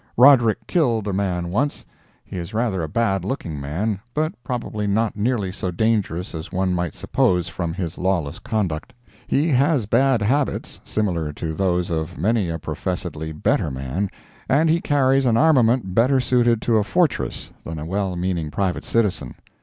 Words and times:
Roderick 0.17 0.65
killed 0.65 1.07
a 1.07 1.13
man 1.13 1.51
once. 1.51 1.85
He 2.25 2.37
is 2.37 2.55
rather 2.55 2.81
a 2.81 2.89
bad 2.89 3.23
looking 3.23 3.59
man, 3.61 3.99
but 4.15 4.33
probably 4.43 4.87
not 4.87 5.15
nearly 5.15 5.51
so 5.51 5.69
dangerous 5.69 6.33
as 6.33 6.51
one 6.51 6.73
might 6.73 6.95
suppose 6.95 7.47
from 7.49 7.71
his 7.71 7.99
lawless 7.99 8.39
conduct. 8.39 8.93
He 9.27 9.49
has 9.49 9.85
bad 9.85 10.23
habits, 10.23 10.81
similar 10.83 11.31
to 11.33 11.53
those 11.53 11.91
of 11.91 12.17
many 12.17 12.49
a 12.49 12.57
professedly 12.57 13.31
better 13.31 13.69
man, 13.69 14.09
and 14.49 14.71
he 14.71 14.81
carries 14.81 15.27
an 15.27 15.37
armament 15.37 15.93
better 15.93 16.19
suited 16.19 16.63
to 16.63 16.77
a 16.77 16.83
fortress 16.83 17.51
than 17.63 17.77
a 17.77 17.85
well 17.85 18.15
meaning 18.15 18.49
private 18.49 18.85
citizen. 18.85 19.35